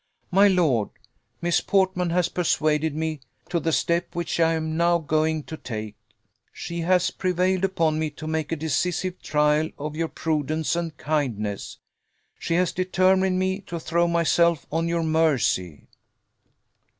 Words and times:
My 0.31 0.47
lord, 0.47 0.89
Miss 1.43 1.61
Portman 1.61 2.09
has 2.09 2.27
persuaded 2.27 2.95
me 2.95 3.19
to 3.49 3.59
the 3.59 3.71
step 3.71 4.15
which 4.15 4.39
I 4.39 4.53
am 4.53 4.75
now 4.75 4.97
going 4.97 5.43
to 5.43 5.55
take. 5.55 5.95
She 6.51 6.79
has 6.79 7.11
prevailed 7.11 7.63
upon 7.63 7.99
me 7.99 8.09
to 8.09 8.25
make 8.25 8.51
a 8.51 8.55
decisive 8.55 9.21
trial 9.21 9.69
of 9.77 9.95
your 9.95 10.07
prudence 10.07 10.75
and 10.75 10.97
kindness. 10.97 11.77
She 12.39 12.55
has 12.55 12.71
determined 12.71 13.37
me 13.37 13.59
to 13.67 13.79
throw 13.79 14.07
myself 14.07 14.65
on 14.71 14.87
your 14.87 15.03
mercy." 15.03 15.87